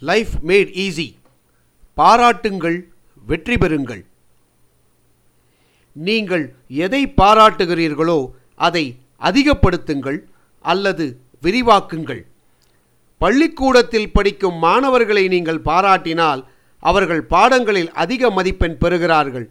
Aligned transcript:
Life 0.00 0.34
mat 0.48 0.70
easy 0.84 1.06
பாராட்டுங்கள் 1.98 2.76
வெற்றி 3.26 3.56
பெறுங்கள். 3.62 4.02
நீங்கள் 5.96 6.44
எதை 6.84 7.00
பாராட்டுகிறீர்களோ 7.20 8.18
அதை 8.66 8.84
அதிகப்படுத்துங்கள் 9.28 10.18
அல்லது 10.64 11.04
விரிவாக்குங்கள். 11.44 12.22
பள்ளிக்கூடத்தில் 13.20 14.12
படிக்கும் 14.16 14.58
மாணவர்களை 14.66 15.24
நீங்கள் 15.34 15.64
பாராட்டினால் 15.68 16.42
அவர்கள் 16.82 17.22
பாடங்களில் 17.34 17.90
அதிக 18.02 18.30
மதிப்பெண் 18.30 18.78
பெறுகிறார்கள். 18.82 19.46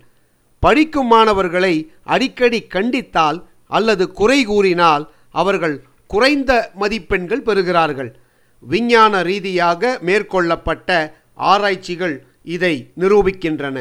படிக்கும் 0.63 1.09
மாணவர்களை 1.13 1.73
அடிக்கடி 2.15 2.61
கண்டித்தால் 2.75 3.39
அல்லது 3.77 4.03
குறை 4.19 4.39
கூறினால் 4.51 5.03
அவர்கள் 5.41 5.75
குறைந்த 6.13 6.51
மதிப்பெண்கள் 6.81 7.45
பெறுகிறார்கள். 7.49 8.11
விஞ்ஞான 8.59 9.21
ரீதியாக 9.21 9.99
மேற்கொள்ளப்பட்ட 10.01 10.89
ஆராய்ச்சிகள் 11.33 12.15
இதை 12.43 12.91
நிரூபிக்கின்றன. 12.99 13.77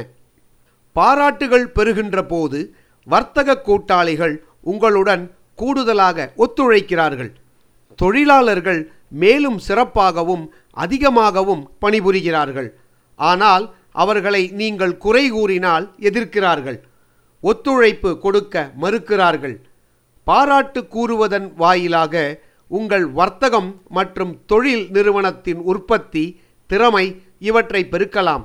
பாராட்டுகள் 0.92 1.66
பெறுகின்ற 1.68 2.24
போது 2.24 2.74
வர்த்தக 3.06 3.59
கூட்டாளிகள் 3.60 4.45
உங்களுடன் 4.60 5.24
கூடுதலாக 5.54 6.32
ஒத்துழைக்கிறார்கள். 6.37 7.32
தொழிலாளர்கள் 7.96 8.92
மேலும் 9.09 9.59
சிறப்பாகவும் 9.68 10.45
அதிகமாகவும் 10.70 11.62
பணிபுரிகிறார்கள். 11.80 12.68
ஆனால் 13.18 13.74
அவர்களை 13.93 14.43
நீங்கள் 14.60 14.96
குறை 14.96 15.30
கூறினால் 15.30 15.95
எதிர்க்கிறார்கள். 16.01 16.79
ஒத்துழைப்பு 17.40 18.18
கொடுக்க 18.18 18.70
மறுக்கிறார்கள். 18.80 19.56
பாராட்டு 20.24 20.80
கூறுவதன் 20.95 21.54
வாயிலாக 21.54 22.45
உங்கள் 22.69 23.06
வர்த்தகம் 23.06 23.83
மற்றும் 23.88 24.45
தொழில் 24.47 24.91
நிறுவனத்தின் 24.91 25.57
உற்பத்தி 25.57 26.41
திறமை 26.66 27.23
இவற்றை 27.38 27.87
பெருக்கலாம். 27.91 28.45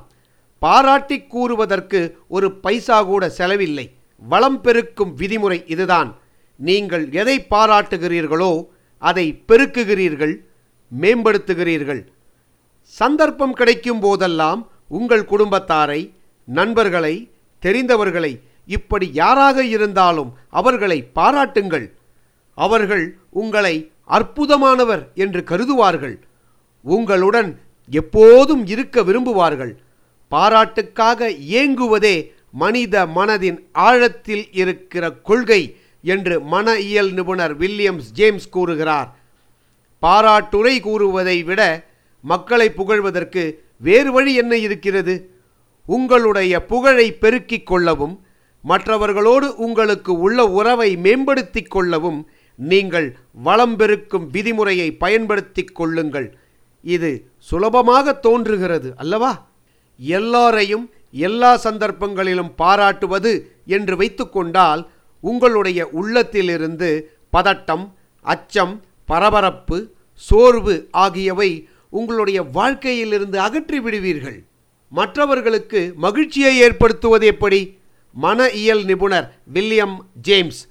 பாராட்டி 0.60 1.18
கூறுவதற்கு 1.22 2.18
ஒரு 2.28 2.52
பைசா 2.52 3.04
கூட 3.04 3.30
செலவில்லை. 3.30 3.96
வளம் 4.18 4.62
பெருக்கும் 4.62 5.18
விதிமுறை 5.18 5.64
இதுதான். 5.68 6.18
நீங்கள் 6.56 7.12
எதை 7.12 7.48
பாராட்டுகிறீர்களோ 7.50 8.68
அதை 8.98 9.44
பெருக்குகிறீர்கள் 9.48 10.36
மேம்படுத்துகிறீர்கள். 11.02 12.02
சந்தர்ப்பம் 12.84 13.54
கிடைக்கும் 13.54 14.00
போதெல்லாம் 14.00 14.70
உங்கள் 14.88 15.30
குடும்பத்தாரை 15.32 16.14
நண்பர்களை 16.46 17.32
தெரிந்தவர்களை 17.62 18.42
இப்படி 18.66 19.10
யாராக 19.14 19.64
இருந்தாலும் 19.66 20.34
அவர்களை 20.50 21.04
பாராட்டுங்கள். 21.04 21.88
அவர்கள் 22.66 23.06
உங்களை 23.42 23.76
அற்புதமானவர் 24.18 25.04
என்று 25.24 25.42
கருதுவார்கள். 25.52 26.16
உங்களுடன் 26.86 27.50
எப்போதும் 27.90 28.64
இருக்க 28.74 29.02
விரும்புவார்கள். 29.02 29.74
பாராட்டுக்காக 30.32 31.30
ஏங்குவதே 31.62 32.16
மனித 32.64 32.96
மனதின் 33.18 33.60
ஆழத்தில் 33.88 34.46
இருக்கிற 34.62 35.04
கொள்கை 35.30 35.62
என்று 36.04 36.36
மன 36.54 36.68
இயல் 36.90 37.12
நிபுணர் 37.14 37.54
வில்லியம்ஸ் 37.58 38.10
ஜேம்ஸ் 38.14 38.48
கூறுகிறார். 38.56 39.10
பாராட்டுரை 40.04 40.76
கூறுவதை 40.80 41.38
விட 41.50 41.62
மக்களை 42.24 42.68
புகழ்வதற்கு 42.80 43.44
வேறு 43.88 44.10
வழி 44.12 44.34
என்ன 44.42 44.54
இருக்கிறது? 44.66 45.16
உங்களுடைய 45.86 46.54
புகழை 46.72 47.08
பெருக்கிக் 47.14 47.68
கொள்ளவும் 47.70 48.16
மற்றவர்களோடு 48.64 49.48
உங்களுக்கு 49.66 50.12
உள்ள 50.26 50.40
உறவை 50.60 50.90
மேம்படுத்திக் 51.06 51.72
கொள்ளவும் 51.76 52.20
நீங்கள் 52.58 53.08
வளம் 53.46 53.76
பெருக்கும் 53.76 54.26
விதிமுறையை 54.32 54.98
பயன்படுத்தி 54.98 55.64
கொள்ளுங்கள். 55.64 56.28
இது 56.84 57.12
சுலபமாக 57.38 58.14
தோன்றுகிறது 58.14 58.94
அல்லவா? 58.96 59.32
எல்லாரையும் 60.00 60.86
எல்லா 61.12 61.58
சந்தர்ப்பங்களிலும் 61.58 62.52
பாராட்டுவது 62.56 63.32
என்று 63.66 63.96
வைத்துக்கொண்டால் 63.96 64.82
உங்களுடைய 65.24 65.80
உள்ளத்திலிருந்து 65.90 66.90
பதட்டம் 67.34 67.86
அச்சம் 68.26 68.74
பரபரப்பு 69.06 69.78
சோர்வு 70.14 70.76
ஆகியவை 70.92 71.52
உங்களுடைய 71.90 72.44
வாழ்க்கையிலிருந்து 72.44 73.40
அகற்றி 73.40 73.80
விடுவீர்கள். 73.80 74.40
மற்றவர்களுக்கு 74.92 75.94
மகிழ்ச்சியை 75.96 76.54
ஏற்படுத்துவது 76.58 77.26
எப்படி? 77.26 77.80
மன 78.16 78.50
இயல் 78.62 78.84
நிபுணர் 78.84 79.28
வில்லியம் 79.46 79.98
ஜேம்ஸ் 80.22 80.62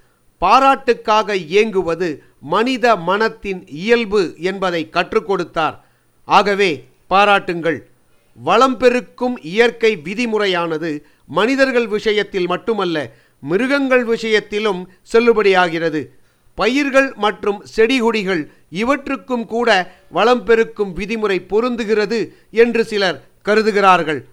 பாராட்டுக்காக 0.41 1.35
இயங்குவது 1.35 2.23
மனித 2.41 2.97
மனத்தின் 2.97 3.67
இயல்பு 3.67 4.35
என்பதை 4.39 4.89
கற்றுக் 4.89 5.27
கொடுத்தார். 5.27 5.85
ஆகவே 6.25 6.85
பாராட்டுங்கள். 7.07 7.87
வளம் 8.35 8.77
பெருக்கும் 8.77 9.43
இயற்கை 9.43 9.97
விதிமுறையானது 9.97 11.03
மனிதர்கள் 11.27 11.87
விஷயத்தில் 11.87 12.47
மட்டுமல்ல 12.47 13.11
மிருகங்கள் 13.41 14.05
விஷயத்திலும் 14.05 14.89
செல்லுபடியாகிறது. 15.13 16.07
பயிர்கள் 16.55 17.13
மற்றும் 17.17 17.65
செடிகொடிகள் 17.77 18.47
இவற்றுக்கும் 18.71 19.47
கூட 19.47 19.95
வளம் 20.11 20.45
பெருக்கும் 20.45 20.97
விதிமுறை 20.97 21.39
பொருந்துகிறது 21.49 22.29
என்று 22.51 22.85
சிலர் 22.85 23.25
கருதுகிறார்கள். 23.45 24.25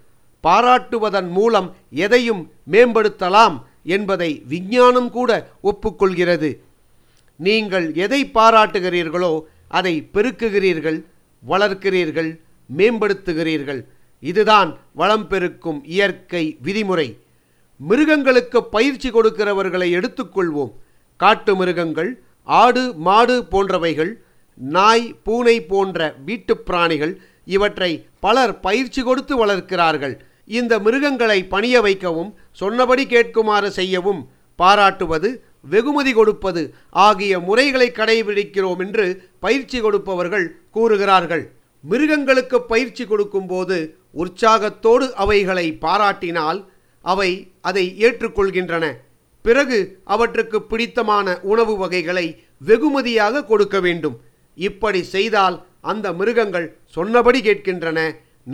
பாராட்டுவதன் 0.43 1.29
மூலம் 1.29 1.75
எதையும் 1.89 2.51
மேம்படுத்தலாம். 2.71 3.63
என்பதை 3.87 4.43
விஞ்ஞானம் 4.47 5.09
கூட 5.11 5.49
ஒப்புக்கொள்கிறது. 5.63 6.57
நீங்கள் 7.35 7.93
எதை 7.93 8.31
பாராட்டுகிறீர்களோ 8.33 9.41
அதை 9.67 10.09
பெருக்குகிறீர்கள் 10.13 11.03
வளர்க்கிறீர்கள் 11.49 12.39
மேம்படுத்துகிறீர்கள். 12.77 13.83
இதுதான் 14.19 14.77
வளம் 14.93 15.27
பெருக்கும் 15.27 15.85
இயற்கை 15.85 16.57
விதிமுறை. 16.63 17.17
மிருகங்களுக்கு 17.77 18.63
பயிற்சி 18.63 19.11
கொடுக்கிறவர்களை 19.11 19.89
எடுத்துக்கொள்வோம். 19.91 20.73
காட்டு 21.17 21.55
மிருகங்கள் 21.55 22.21
ஆடு 22.43 22.93
மாடு 22.93 23.45
போன்றவைகள் 23.51 24.13
நாய் 24.55 25.15
பூனை 25.23 25.61
போன்ற 25.61 26.15
வீட்டுப் 26.25 26.65
பிராணிகள் 26.65 27.21
இவற்றை 27.45 28.05
பலர் 28.19 28.59
பயிற்சி 28.59 29.01
கொடுத்து 29.01 29.45
வளர்க்கிறார்கள். 29.45 30.19
இந்த 30.45 30.79
மிருகங்களை 30.79 31.45
பணிய 31.45 31.81
வைக்கவும் 31.81 32.35
சொன்னபடி 32.59 33.03
கேட்குமாறு 33.13 33.69
செய்யவும் 33.79 34.21
பாராட்டுவது 34.59 35.29
வெகுமதி 35.73 36.11
கொடுப்பது 36.17 36.61
ஆகிய 37.05 37.33
முறைகளை 37.47 37.87
கடைபிடிக்கிறோம் 37.99 38.81
என்று 38.85 39.05
பயிற்சி 39.45 39.79
கொடுப்பவர்கள் 39.85 40.45
கூறுகிறார்கள். 40.75 41.43
மிருகங்களுக்கு 41.83 42.57
பயிற்சி 42.71 43.03
கொடுக்கும்போது 43.05 43.77
உற்சாகத்தோடு 44.23 45.05
அவைகளை 45.23 45.65
பாராட்டினால் 45.85 46.59
அவை 47.05 47.29
அதை 47.69 47.85
ஏற்றுக்கொள்கின்றன. 48.05 48.85
பிறகு 49.45 49.77
அவற்றுக்கு 50.13 50.59
பிடித்தமான 50.71 51.37
உணவு 51.51 51.73
வகைகளை 51.83 52.25
வெகுமதியாக 52.69 53.45
கொடுக்க 53.51 53.77
வேண்டும். 53.85 54.15
இப்படி 54.57 55.01
செய்தால் 55.15 55.57
அந்த 55.91 56.07
மிருகங்கள் 56.19 56.67
சொன்னபடி 56.95 57.39
கேட்கின்றன 57.47 57.99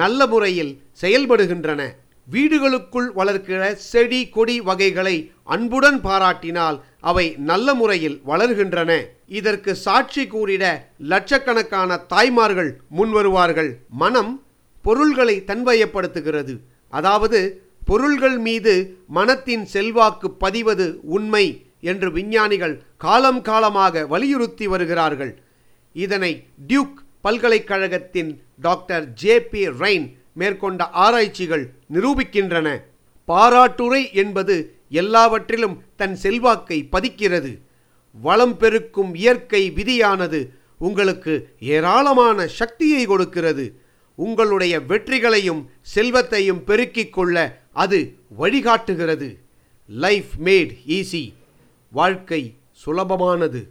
நல்ல 0.02 0.28
முறையில் 0.34 0.74
செயல்படுகின்றன. 1.02 1.82
வீடுகளுக்குள் 2.28 3.08
வளர்க்கிற 3.20 3.62
செடி 3.90 4.20
கொடி 4.36 4.56
வகைகளை 4.68 5.16
அன்புடன் 5.54 6.00
பாராட்டினால் 6.06 6.78
அவை 7.10 7.26
நல்ல 7.50 7.74
முறையில் 7.80 8.18
வளர்கின்றன. 8.30 8.92
இதற்கு 9.40 9.72
சாட்சி 9.86 10.24
கூறிட 10.34 10.64
லட்சக்கணக்கான 11.12 11.98
தாய்மார்கள் 12.14 12.72
முன்வருவார்கள் 12.98 13.72
மனம் 14.04 14.32
பொருள்களை 14.86 15.36
தன்வயப்படுத்துகிறது. 15.50 16.56
அதாவது 16.90 17.40
பொருள்கள் 17.86 18.38
மீது 18.48 18.74
மனத்தின் 19.18 19.66
செல்வாக்கு 19.66 20.28
பதிவது 20.44 20.88
உண்மை 21.16 21.46
என்று 21.92 22.10
விஞ்ஞானிகள் 22.12 22.76
காலம் 22.98 23.42
காலமாக 23.42 24.06
வலியுறுத்தி 24.14 24.66
வருகிறார்கள். 24.68 25.34
இதனை 25.96 26.34
டியூக் 26.68 26.98
பல்கலைக்கழகத்தின் 27.22 28.32
டாக்டர் 28.62 29.06
ஜே 29.22 29.36
பி 29.52 29.62
ரெயின் 29.84 30.08
மேற்கொண்ட 30.34 30.90
ஆராய்ச்சிகள் 30.90 31.74
நிரூபிக்கின்றன. 31.94 32.82
பாராட்டுரை 33.28 34.14
என்பது 34.14 34.76
எல்லாவற்றிலும் 34.90 35.84
தன் 35.96 36.16
செல்வாக்கை 36.16 36.88
பதிக்கிறது. 36.92 37.60
வளம் 38.22 38.58
பெருக்கும் 38.58 39.16
இயற்கை 39.16 39.72
விதியானது 39.72 40.50
உங்களுக்கு 40.78 41.50
ஏராளமான 41.60 42.48
சக்தியை 42.48 43.06
கொடுக்கிறது. 43.06 43.82
உங்களுடைய 44.16 44.80
வெற்றிகளையும் 44.80 45.70
செல்வத்தையும் 45.82 46.64
பெருக்கிக் 46.64 47.14
கொள்ள 47.14 47.62
அது 47.72 48.16
வழிகாட்டுகிறது. 48.40 49.38
லைஃப் 49.88 50.30
மேட் 50.44 50.78
ஈஸி 50.88 51.34
வாழ்க்கை 51.92 52.56
சுலபமானது. 52.86 53.68